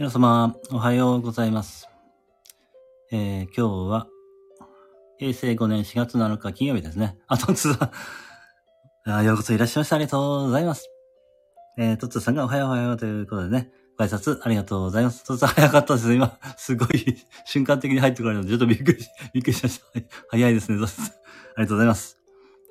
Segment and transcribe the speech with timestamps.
[0.00, 1.86] 皆様、おはようございます。
[3.12, 4.06] えー、今日は、
[5.18, 7.18] 平成5年4月7日金曜日ですね。
[7.26, 7.92] あ、トッツさ
[9.04, 9.12] ん。
[9.12, 9.96] あようこそいらっしゃいました。
[9.96, 10.88] ありがとうございます。
[11.76, 15.22] えー、トッツさんがおはようおはようということでね、ご挨拶ありがとうございます。
[15.22, 16.14] トッツさん早かったです。
[16.14, 16.88] 今、すごい
[17.44, 19.86] 瞬間的に入ってこられるので、ちょっとびっくりし、びっくりしました。
[20.30, 21.04] 早いですね、トッツさん。
[21.08, 21.10] あ
[21.58, 22.18] りがとうございます。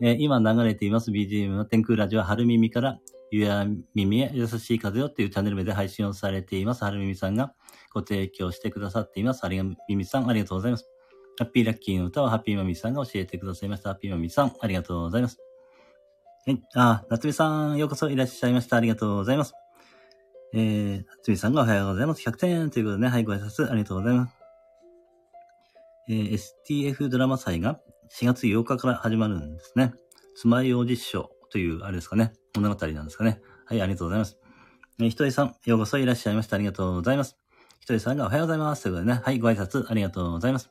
[0.01, 2.97] えー今流れています BGM の天空ラジオ春耳から、
[3.31, 6.83] ゆや耳へ優しい風よっていうチャンネル名で配信をされています。
[6.83, 7.53] 春耳さんが
[7.93, 9.43] ご提供してくださっています。
[9.43, 10.89] ありが、耳さん、ありがとうございます。
[11.37, 13.89] ハッピーラッキーの歌はハッピーマミさんが教えてくださいました。
[13.89, 15.37] ハッピーマミさん、ありがとうございます。
[16.45, 16.61] はい。
[16.75, 18.77] あ、夏美さん、ようこそいらっしゃいました。
[18.77, 19.53] ありがとうございます。
[20.53, 22.27] えー、夏美さんがおはようございます。
[22.27, 24.35] 100点ということでね、はい、ご挨拶ありがとうございます。
[26.09, 27.79] えー、STF ドラマ祭が
[28.19, 29.93] 4月8日から始まるんですね。
[30.35, 33.41] 妻用実証という、あれですかね、物語なんですかね。
[33.65, 34.37] はい、ありがとうございます。
[34.99, 36.55] えー、ひとりさん、ようこそいらっしゃいました。
[36.55, 37.37] ありがとうございます。
[37.79, 38.83] ひとりさんがおはようございます。
[38.83, 40.69] ということでね、はい、ご挨拶ありがとうございます。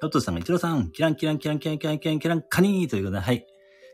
[0.00, 3.46] トットさんが一郎さん、キランキランキランキランキランキランキランカニーということで、はい。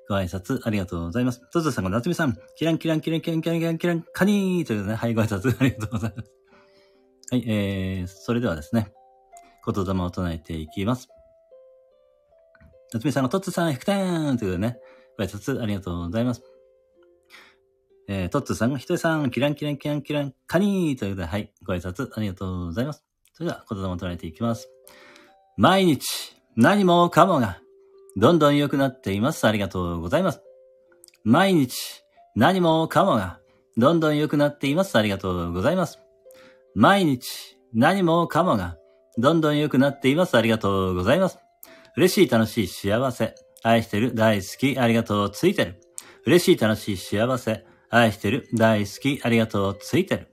[0.09, 1.41] ご挨拶ありがとうございます。
[1.53, 6.31] トットさんが夏美さん、キランキランキランキランキランキランキランカニーということで、はい、ご挨拶ありがとうございます。
[7.31, 8.93] はい、えー、それではですね、
[9.65, 11.09] 言霊を唱えていきます。
[12.93, 14.79] 夏美さんがトッツさん100点ということでね、
[15.21, 16.43] ご挨拶ありがとうございます。
[18.09, 23.05] えー、トッツさんがひとりさん、キランキランキランキランカニーということで、はい、ご挨拶ありがとうございます。
[23.35, 24.71] それでは言霊を唱えていきます。
[25.59, 27.61] 毎日、何もかもが、
[28.17, 29.47] どんどん良くなっています。
[29.47, 30.41] ありがとうございます。
[31.23, 32.03] 毎日、
[32.35, 33.39] 何もかもが、
[33.77, 34.97] どんどん良くなっています。
[34.97, 36.01] ありがとうございます。
[36.75, 38.79] 毎日、何もかもが、
[39.19, 40.37] どんどん良くなっています。
[40.39, 41.39] ありがとうございます。
[41.97, 43.35] 嬉しい、楽しい、幸せ。
[43.63, 45.81] 愛してる、大好き、ありがとう、ついてる。
[46.27, 47.65] 嬉しい、楽しい、幸せ。
[47.91, 50.29] 愛してる、大好き、ありがとう、ついてる。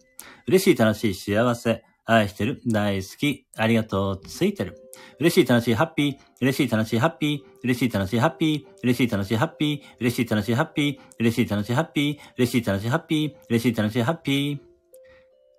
[0.47, 1.83] 嬉しい、楽しい、幸せ。
[2.09, 4.77] 愛してる、大好き、ありがとう、ついてる。
[5.19, 6.17] 嬉しい、楽しい、ハッピー。
[6.39, 7.39] 嬉しい、楽しい、ハッピー。
[7.63, 8.61] 嬉しい、楽しい、ハッピー。
[8.83, 9.79] 嬉しい、楽しい、ハッピー。
[9.99, 10.99] 嬉しい、楽しい、ハッピー。
[11.19, 12.17] 嬉しい、楽しい、ハッピー。
[12.37, 13.35] 嬉しい、楽しい、ハッピー。
[13.49, 14.66] 嬉しい、楽しい、ハッピー。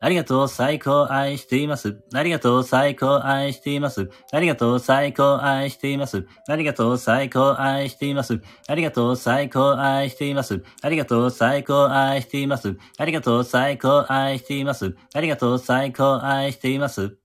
[0.00, 2.00] ありがとう、最高、愛しています。
[2.14, 4.08] ありがとう、最高、愛しています。
[4.32, 6.24] ありがとう、最高、愛しています。
[6.46, 8.40] ありがとう、最高、愛しています。
[8.62, 10.62] ありがとう、最高、愛しています。
[10.82, 12.78] ありがとう、最高、愛しています。
[12.96, 14.96] ありがとう、最高、愛しています。
[15.14, 17.18] ありがとう、最高、愛しています。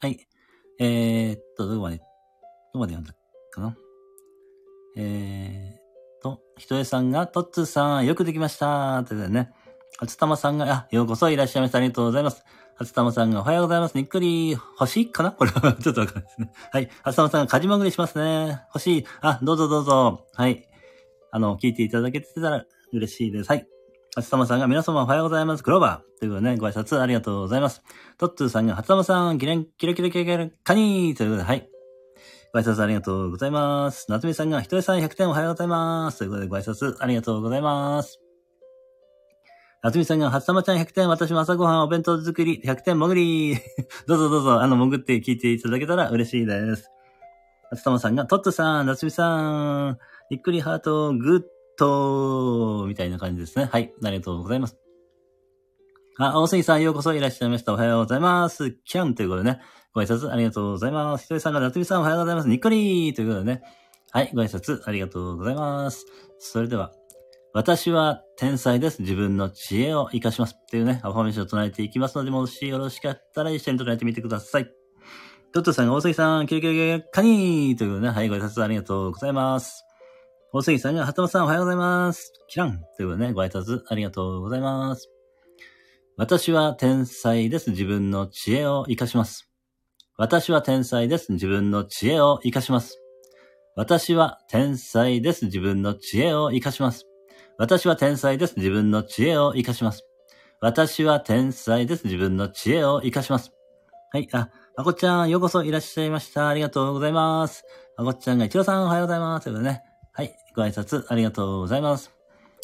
[0.00, 0.26] はい。
[0.80, 2.02] えー、っと、どこまで、ど
[2.72, 3.14] こまで読んだ
[3.52, 3.76] かな？
[4.96, 5.82] えーっ
[6.20, 9.04] と、ひとえさんが、とっつーさん、よくできました。
[9.04, 9.52] ということでね。
[9.98, 11.78] 初玉さんが、あ、ようこそいらっしゃいました。
[11.78, 12.44] ありがとうございます。
[12.76, 13.96] 初玉さんが、おはようございます。
[13.96, 15.32] にっくり、欲しいかな？
[15.32, 16.52] これは ちょっとわかんないですね。
[16.72, 16.88] はい。
[17.02, 18.60] 初玉さんが、かじまぐりしますね。
[18.72, 19.06] 欲しい。
[19.20, 20.26] あ、どうぞどうぞ。
[20.34, 20.64] はい。
[21.32, 23.48] あの、聞いていただけてたら嬉しいです。
[23.48, 23.66] はい。
[24.14, 25.64] 初玉さんが、皆様おはようございます。
[25.64, 26.18] クローバー。
[26.20, 27.82] ということでね、ご挨拶ありがとうございます。
[28.16, 31.68] トッツーさんが、初玉さん、キレン、キラキラキラキラ、カニーということで、はい。
[32.52, 34.06] ご挨拶ありがとうございます。
[34.08, 36.18] 夏美さんが、ひとりさん100点おはようございます。
[36.18, 38.27] ということで、ご挨拶ありがとうございます。
[39.82, 43.56] 夏美さんが、初玉ちゃん100点、私も朝ごはんお弁当作り100点潜り。
[44.08, 46.90] どうぞどうぞ、あの、潜って聞いていただけたら嬉しいです。
[47.70, 49.98] 初玉さんが、トッツさん、夏美さん、
[50.30, 51.42] ゆっくりハート、グッ
[51.78, 53.66] ドみたいな感じですね。
[53.66, 54.76] はい、ありがとうございます。
[56.18, 57.72] あ、大杉さん、ようこそいらっしゃいました。
[57.72, 58.72] おはようございます。
[58.72, 59.60] キャンということでね、
[59.94, 61.22] ご挨拶ありがとうございます。
[61.22, 62.48] ひとりさんが、夏美さん、おはようございます。
[62.48, 63.62] にっこりということでね、
[64.10, 66.04] はい、ご挨拶ありがとうございます。
[66.40, 66.90] それでは、
[67.54, 69.02] 私は天才です。
[69.02, 70.54] 自分の知恵を活かします。
[70.60, 74.70] っていうね、アファメーションを唱えていきますので、もしよろしかったら一緒に唱えてみてください。
[75.52, 79.84] トットさんが大杉さん、キラキラキラカニーということでね、はい、ご挨拶ありがとうございます。
[80.52, 82.32] 大杉さんが、はたまさんおはようございます。
[82.48, 85.08] キランということでね、ご挨拶ありがとうございます。
[86.18, 87.70] 私は天才です。
[87.70, 89.48] 自分の知恵を活かします。
[90.18, 91.32] 私は天才です。
[91.32, 93.00] 自分の知恵を活かします。
[93.76, 95.46] 私は天才です。
[95.46, 97.07] 自分の知恵を活かします。
[97.60, 98.54] 私は天才です。
[98.56, 100.06] 自分の知恵を活かします。
[100.60, 102.04] 私は天才です。
[102.04, 103.50] 自分の知恵を活かします。
[104.12, 106.48] はい、あ、まこちゃん、ようこそいらっしゃいました。
[106.48, 107.64] ありがとうございます。
[107.96, 109.44] まこちゃんが、一郎さん、おはようございます。
[109.44, 109.82] ということでね。
[110.12, 112.12] はい、ご挨拶ありがとうございます。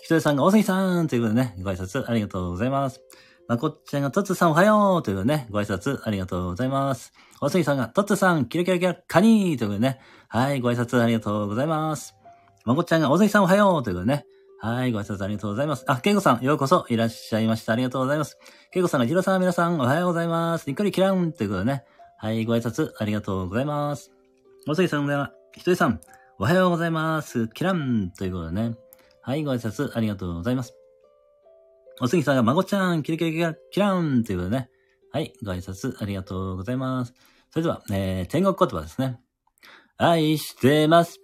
[0.01, 3.03] ひとりさんが、大杉さんということでね、ご挨拶ありがとうございます。
[3.49, 7.13] まこっちゃんが、とつさんおはようということでね、ご挨拶ありがとうございます。
[7.41, 9.99] 大杉さんが、とつさん、キラキラキラ、カニーということでね、
[10.29, 12.15] はい、ご挨拶ありがとうございます。
[12.65, 14.27] まこちゃんが、大杉さんおはようということでね、
[14.65, 15.85] はい、ご挨拶ありがとうございます。
[15.89, 17.75] あ、けいこさん、ようこそいらっしゃいました。
[17.75, 18.39] ありがとうございます。
[18.73, 20.67] けいこさんが、ひろさん、皆さん、おはようございます。
[20.67, 21.85] にっこりキランということでね、
[22.17, 24.11] はい、ご挨拶ありがとうございます。
[24.67, 26.01] 大杉さんが、ひとりさん、
[26.39, 27.47] おはようございます。
[27.49, 28.75] キランということでね、
[29.21, 30.75] はい、ご挨拶ありがとうございます。
[32.01, 34.71] お杉さんが、まこちゃん、キラキラキラ、キランということでね、
[35.13, 37.13] はい、ご挨拶ありがとうございます。
[37.51, 39.21] それでは、えー、天国言葉ですね。
[39.99, 41.24] 愛してます。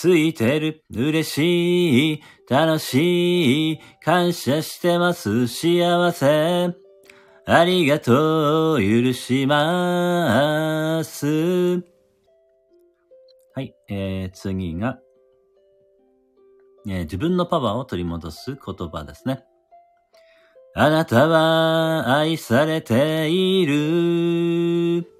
[0.00, 0.82] ついてる。
[0.90, 2.22] 嬉しい。
[2.48, 3.80] 楽しい。
[4.02, 5.46] 感謝してます。
[5.46, 6.74] 幸せ。
[7.44, 8.80] ありがとう。
[8.80, 11.84] 許します。
[13.54, 13.74] はい。
[13.90, 14.98] えー、次が、
[16.88, 19.44] えー自分のパワーを取り戻す言葉ですね。
[20.74, 25.19] あなたは愛されている。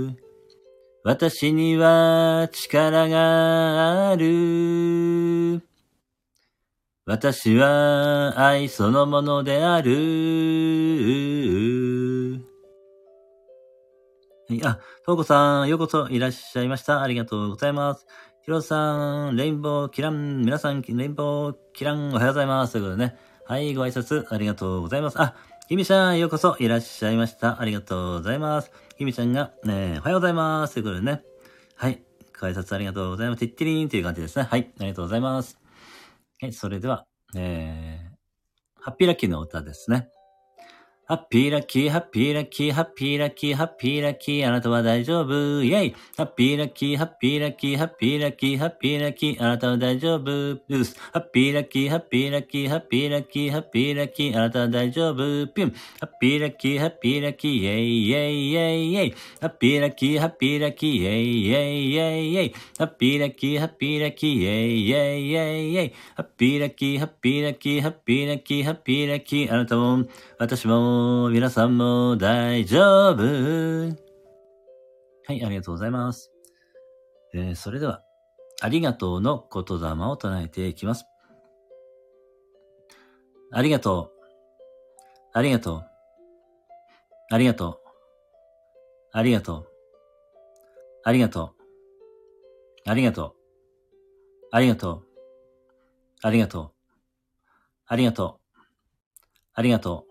[1.03, 5.63] 私には力がある。
[7.07, 9.91] 私は愛そのものである。
[14.47, 17.01] はい、あ、とうこさん、ようこそいらっしゃいました。
[17.01, 18.05] ありがとうございます。
[18.43, 22.73] ひろさん、レインボーキラン、皆さん、レインボーキラン、おはようございます。
[22.73, 23.17] ということでね。
[23.47, 25.19] はい、ご挨拶ありがとうございます。
[25.19, 25.33] あ、
[25.67, 27.59] ひみちゃん、ようこそいらっしゃいました。
[27.59, 28.71] ありがとうございます。
[29.01, 30.75] ひみちゃんが、ね、おはようございます。
[30.75, 31.23] ということでね。
[31.75, 32.03] はい、
[32.33, 33.39] 解説ありがとうございます。
[33.39, 34.43] てってりーんという感じですね。
[34.43, 35.57] はい、ありがとうございます。
[36.39, 40.07] はい、それでは、えー、ハッピーラッキーの歌ですね。
[41.11, 50.95] ハッピーラッキー、ハッピーラッキー、ハッピーラッキー、ハッピーラッキー、あなたは大丈夫、イェイハッピーラッキー、ハッピーラッキー、ハッピーラッキー、ハッピーラッキー、あなたは大丈夫、ブース。
[51.11, 55.17] ハッピーラッキー、ハッピーラッキー、ハッピーラッキー、ハッピーラッキー、あなたは大丈夫、
[55.47, 55.71] ピュン。
[55.71, 55.75] ハ
[56.05, 59.15] ッピーラッキー、ハッピーラッキー、イェイイェイイェイイェイ。
[59.41, 62.53] ハッピーラッキー、ハッピーラッキー、イェイイェイイェイイェイ。
[62.77, 65.93] ハッピーラッキー、ハッピーラッキー、イェイイェイイェイイェイ。
[66.15, 70.05] ハッピーラッキー、ハッピーラッキー、ハッピーラッキー、ハッピーラッキー、あなたも、
[70.39, 71.00] 私も、
[71.31, 73.23] 皆さんも大丈夫。
[75.27, 76.31] はい、ありがとうございます。
[77.33, 78.03] えーそれでは、
[78.61, 81.05] ありがとうの言霊を唱えていきます。
[83.51, 84.21] ありがとう。
[85.33, 85.83] ありがとう。
[87.29, 87.79] ありがとう。
[89.13, 89.65] ありがとう。
[91.03, 91.61] ありがとう。
[92.85, 93.35] ありがとう。
[94.51, 95.05] ありがとう。
[96.21, 96.73] ありがとう。
[97.87, 98.57] ありがとう。
[99.53, 100.10] ありがとう。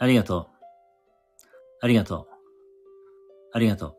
[0.00, 0.64] ありがとう。
[1.82, 2.26] ありがとう。
[3.52, 3.94] ありがとう。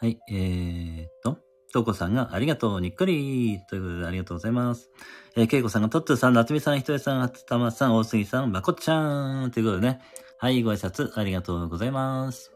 [0.00, 1.38] はい、えーっと、
[1.74, 4.90] とうこさんがありがとう、にっこりということでありがとうございます。
[5.36, 10.00] えー、けいこさんがとっつーさん、なつみさん、ひとえさん、はつたまさん、大杉さん、まこっちゃんということでね。
[10.38, 12.50] はい、ご挨拶ありがとうございます。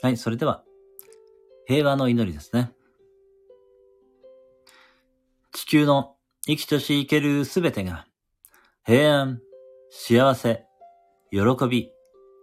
[0.00, 0.64] はい、それでは、
[1.66, 2.72] 平和の祈りですね。
[5.52, 8.06] 地球の生きとし生けるすべてが、
[8.86, 9.42] 平安、
[9.92, 10.66] 幸せ、
[11.32, 11.90] 喜び、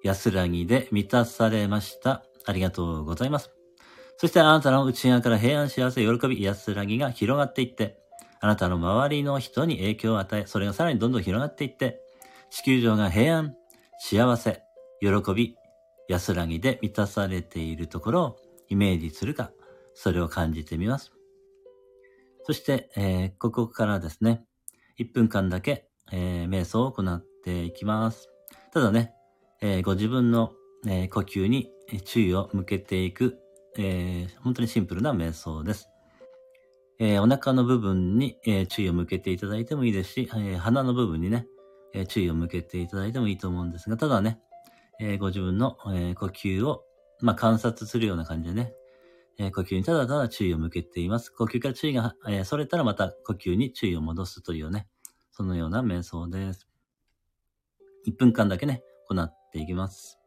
[0.03, 2.25] 安らぎで満たされました。
[2.45, 3.51] ありがとうございます。
[4.17, 7.99] そしてあなたの内側から平安、幸せ、喜び、安らぎが広がっていって、
[8.41, 12.01] あなたの周りの人に影響を与え、それがさらにどんどん広がっていって、
[12.49, 13.55] 地球上が平安、
[13.97, 14.61] 幸せ、
[14.99, 15.55] 喜び、
[16.09, 18.37] 安らぎで満たされているところを
[18.67, 19.51] イメージするか、
[19.93, 21.13] それを感じてみます。
[22.43, 24.43] そして、えーここからですね、
[24.99, 28.29] 1分間だけ、えー瞑想を行っていきます。
[28.73, 29.13] ただね、
[29.61, 30.51] えーご自分の、
[30.85, 31.71] えー呼吸に
[32.03, 33.39] 注意を向けていく、
[33.77, 35.89] えー本当にシンプルな瞑想です。
[36.99, 41.47] えーお腹の部分に、え注意を向けていただいてもいいですし、え鼻の部分にね、
[41.93, 44.41] え注意を向けていただいてもいいと思うんですが、ただね、
[44.99, 46.83] えご自分の、え呼吸を、
[47.21, 48.73] まあ、観察するような感じでね、
[49.39, 51.29] え呼吸にただただ注意を向けています。
[51.31, 54.87] 呼吸から注意が、えーそれたらまた呼吸に注意を戻すというね、
[55.31, 56.67] そのような瞑想です。
[58.07, 60.17] 1分間だけね、行っていきます。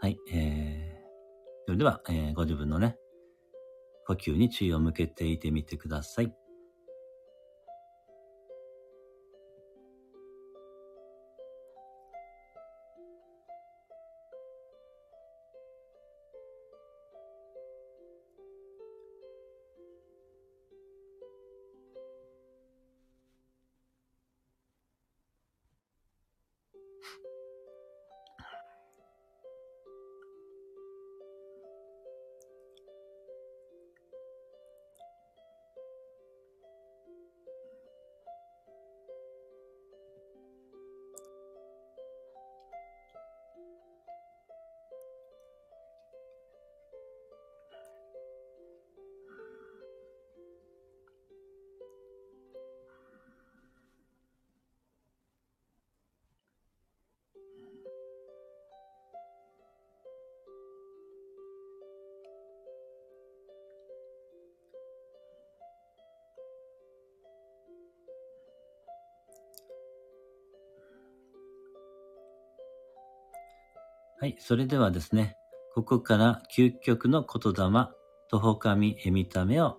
[0.00, 2.96] はい、えー、それでは、えーご自分のね、
[4.08, 6.34] 呼吸に注意を向けていてみてください。
[74.22, 75.34] はい、それではですね、
[75.74, 77.88] ここから究極の言霊、
[78.30, 79.78] とほかみえみためを、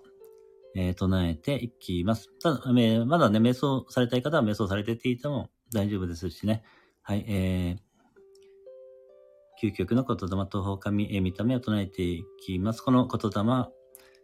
[0.75, 2.27] えー唱えていきます。
[2.41, 6.61] ただ、えーまだね、瞑想されたい方は瞑想されていても大丈夫ですしね。
[7.03, 12.81] はい、えー、究極の言霊とほかみえみためを唱えていきます。
[12.81, 13.69] この言霊、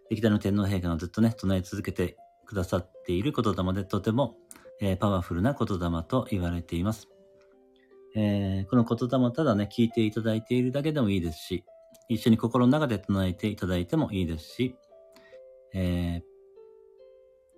[0.09, 4.35] 歴代の天皇陛下がずっとね、唱え続けてくださっている言霊でとても、
[4.81, 7.07] えーパワフルな言霊と言われています。
[8.15, 11.63] えーこの言霊をただね、聞いていただいているだけでもいいですし、
[12.07, 14.75] 一緒に心の中で唱えていただいてもいいですし、
[15.73, 16.29] えー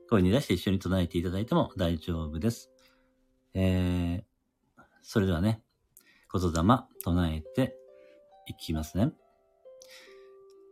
[0.09, 2.69] 声に出して一緒に唱えていただいても大丈夫です。
[3.53, 4.23] えー
[5.03, 5.63] それではね、
[6.31, 6.61] 言霊
[7.03, 7.75] 唱えて
[8.45, 9.13] いきますね。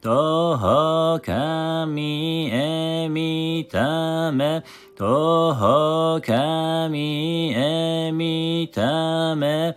[0.00, 4.62] 徒歩神へ見ため、
[4.96, 9.76] 徒歩神へ見ため、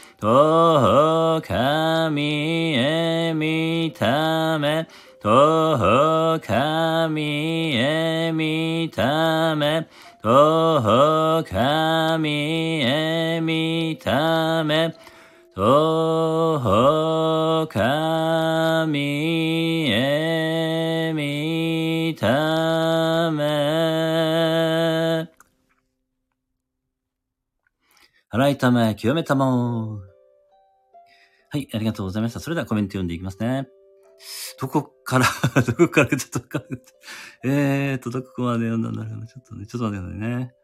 [0.21, 4.87] 徒歩神へ見ため、
[5.19, 9.87] 徒歩神へ見ため、
[10.21, 14.93] 徒歩神へ見ため、
[15.55, 25.27] 徒歩神へ見ため。
[28.29, 30.10] 洗いため、清めたも。
[31.53, 32.39] はい、ありがとうございました。
[32.39, 33.67] それではコメント読んでいきますね。
[34.57, 35.25] どこから
[35.67, 36.81] どこからちょっとかんない。
[37.43, 39.27] えーと、どこまで読んだんだろうな。
[39.27, 40.55] ちょっとね、ちょっと待ってくださいね。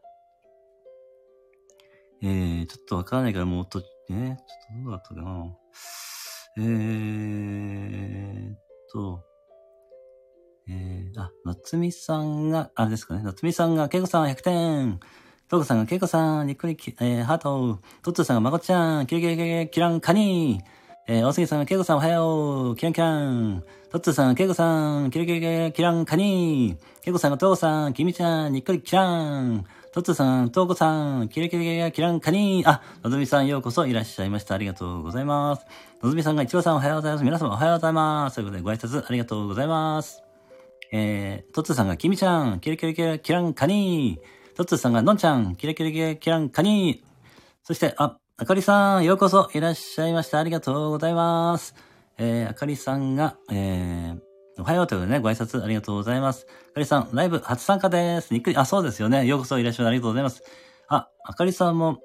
[2.21, 5.57] えー、ちょっとわからないからもうと、ね、ちょっとどうだったかな。
[6.57, 8.55] えー
[8.89, 9.25] と、
[10.69, 13.23] えー、あ、夏美さんが、あれですかね。
[13.23, 14.99] 夏美さんが、けいこさん100点。
[15.49, 17.79] トーコさんが、けいこさん、にっくりき、えー、ハート。
[18.03, 20.61] トッツーさんが、まこちゃん、キラキラキラキランカニ
[21.07, 22.75] えー、大杉さんが、けいこさんおはよう。
[22.75, 23.63] キランキラン。
[23.89, 29.65] トッツーさんが、けいこさん、キラキラキラキランカニけいこさんが、トーさん、きみちゃん、にっくりキラン。
[29.93, 34.53] トッツーさん、トーコさん、キラキラキラキランカニあ、のぞみさんようこそいらっしゃいました。
[34.53, 35.65] ありがとうございます。
[36.03, 37.23] のぞみさんが、一番さんおはようございます。
[37.23, 38.35] 皆様おはようございます。
[38.35, 40.23] ということで、ご挨拶ありがとうございます。
[40.91, 44.19] えー、トッツーさんが、きみちゃん、キラキラキラキランカニ
[44.57, 47.03] トッツーさんが、のんちゃん、キラキラキラキランカニ
[47.61, 50.39] そして、あ、あかりさん、ようこそいらっしゃいました。
[50.39, 51.75] ありがとうございます。
[52.17, 54.19] えー、あかりさんが、えー、
[54.59, 56.47] おはようということでね、ご挨拶ありがとうございます。
[56.71, 58.33] あかりさん、ライブ初参加です。
[58.33, 59.27] にっくり、あ、そうですよね。
[59.27, 60.41] ようこそいらっしゃいありがとうございます。
[60.87, 61.99] あ、あかりさんも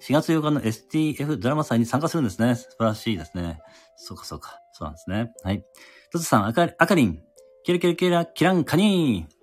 [0.00, 2.54] 4月8日の STF ドラマ祭に参加するんですね。
[2.54, 3.60] 素晴らしいですね。
[3.98, 4.58] そうか、そうか。
[4.72, 5.30] そうなんですね。
[5.44, 5.62] はい。
[6.10, 7.18] トツさん、あかり、あかりん、
[7.64, 9.37] キラキラキラ、キランカニー。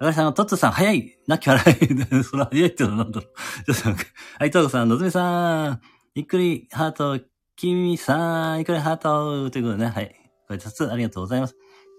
[0.00, 2.24] あかりさんが、トッツさん、早いなき笑い。
[2.24, 3.26] それ早いってのはなんだろ
[3.68, 3.72] う。
[3.74, 4.04] ちょっと、
[4.38, 5.80] はい、トーコさん、のぞみさん、
[6.14, 7.18] ゆっくりハート、
[7.56, 10.14] きみさん、ゆっくりハート、ということでね、はい。
[10.48, 11.56] ご挨拶ありがとうございます。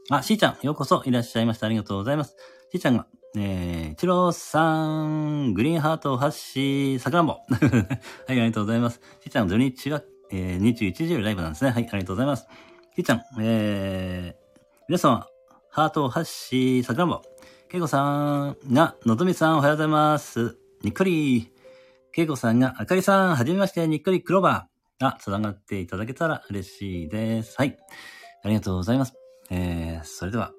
[0.10, 1.66] あ、しーちゃん、ようこそいらっしゃいました。
[1.66, 2.36] ありがとうございます。
[2.72, 7.34] しーちゃんが、えー、チローさん、グリーンハート、ハッシー、さくらんぼ。
[7.34, 7.42] はい、
[8.28, 9.02] ありがとうございます。
[9.22, 11.72] しーちゃん、土日は、えー、21時よりライブなんですね。
[11.72, 12.48] はい、ありがとうございます。
[12.96, 15.28] しーちゃん、えー、皆様、
[15.72, 17.22] ハート、ハッシー、さくらんぼ。
[17.70, 20.58] けいこさんが、のぞみさん、おはようございます。
[20.84, 21.52] にっこり。
[22.14, 25.06] けいこさんが、あかりさん、はじめまして、にっこりクローバー。
[25.06, 27.56] あ、つながっていただけたら嬉しいです。
[27.58, 27.78] はい。
[28.44, 29.16] ありがとうございます。
[29.50, 30.54] えー、それでは。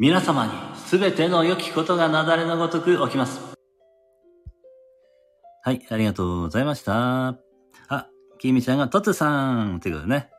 [0.00, 3.40] 皆様にすべての良きことがなだれのごとく起きます。
[5.62, 7.38] はい、ありがとうございました。
[7.86, 8.08] あ、
[8.40, 10.30] きみちゃんがトツさんということでね。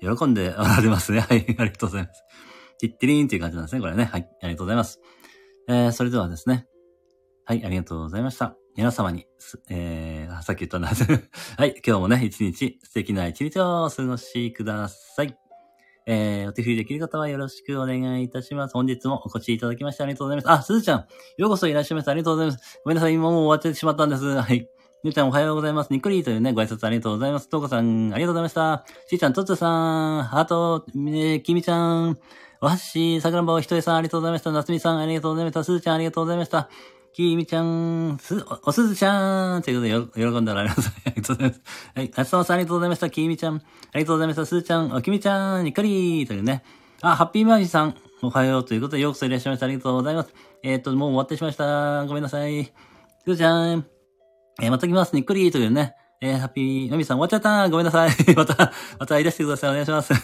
[0.00, 1.20] 喜んでおられますね。
[1.20, 2.24] はい、ありがとうございます。
[2.78, 4.04] ティッティリーンっていう感じなんですね、これね。
[4.04, 5.00] はい、ありがとうございます。
[5.68, 6.66] えー、それではですね。
[7.44, 8.56] はい、ありがとうございました。
[8.76, 9.26] 皆様に、
[9.70, 10.88] えー、さっき言ったんだ。
[11.56, 15.36] はい、今日もね、一日、素敵な一日をお過ごしください。
[16.06, 18.74] えー、お手振りできる方はよろしくお願いいたします。
[18.74, 20.60] 本日もお越しいただきましてありがとうございます。
[20.60, 21.06] あ、すずちゃん、
[21.38, 22.10] ようこそいらっしゃいました。
[22.10, 22.80] ありがとうございます。
[22.84, 24.24] ごめんなさい、今もう終わってしまったんです。
[24.24, 24.68] はい。
[25.02, 25.90] みーちゃんおはようございます。
[25.90, 27.48] にっくりというね、ご挨拶ありがとうございます。
[27.48, 28.84] とうこさん、ありがとうございました。
[29.06, 32.18] しーちゃん、とっつーさん、ハート、えー、きみちゃん、
[32.64, 34.50] おはし、さくらんぼ、ひとえさん、ありがとうございました。
[34.50, 35.64] なつみさん、ありがとうございました。
[35.64, 36.70] すずちゃん、ありがとうございました。
[37.12, 40.88] きみちゃん、す、お、すずちゃんということでよ、喜んでおられます。
[41.04, 41.60] ありがとうございます。
[41.94, 42.10] はい。
[42.16, 43.10] あつさまさん、ありがとうございました。
[43.10, 43.58] きみちゃん、あ
[43.98, 44.46] りがとうございました。
[44.46, 46.64] すずちゃん、おきみちゃん、にっかりというね。
[47.02, 49.66] あ、ハッピーマージさん、おはようということで、ようこそいらっしゃいました。
[49.66, 50.32] ありがとうございます。
[50.62, 52.06] えーっと、もう終わってしまいました。
[52.06, 52.64] ごめんなさい。
[52.64, 52.72] す
[53.26, 53.84] ずちゃん、
[54.62, 55.14] えーまた来ます。
[55.14, 55.96] にっくりというね。
[56.22, 57.68] えーハッピー、のみさん終わっちゃった。
[57.68, 58.10] ごめんなさい。
[58.34, 59.70] また、またいらしてください。
[59.70, 60.14] お願いします。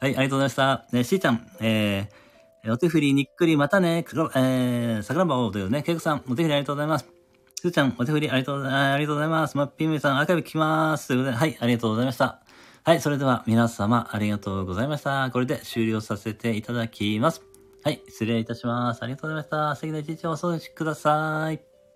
[0.00, 0.86] はい、ありがとうございました。
[0.92, 7.06] ね、しーちゃん、えー、お手振りにっくりまたね、くえー、さくらんぼというね、けいこさん、お手振りありがとうございます。
[7.60, 8.92] すーちゃん、お手振りありがとうございます。
[8.94, 9.56] ありがとうございます。
[9.58, 11.08] まっぴーむいさん、アーカイブ聞きます。
[11.08, 12.40] ということで、はい、ありがとうございました。
[12.82, 15.28] はい、それでは皆様、ありがとうございました。
[15.30, 17.42] これで終了させていただきます。
[17.84, 19.02] はい、失礼いたします。
[19.02, 19.76] ありがとうございました。
[19.76, 21.69] 素敵な一日をお過ごしください。